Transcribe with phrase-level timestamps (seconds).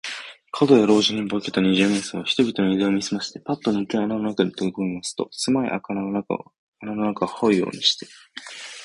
[0.59, 6.51] 門野老人に化けた二十面相は、人々のゆだんを見すまして、パッとぬけ穴の中にとびこみますと、せまい穴の中を
[7.27, 8.07] はうようにして、